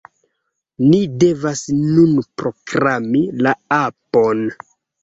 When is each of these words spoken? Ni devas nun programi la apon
Ni 0.85 1.01
devas 1.25 1.61
nun 1.83 2.17
programi 2.43 3.25
la 3.47 3.57
apon 3.81 4.45